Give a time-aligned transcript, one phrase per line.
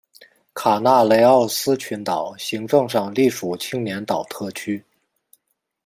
[0.55, 4.83] 卡纳雷奥斯群岛行政上隶属青年岛特区。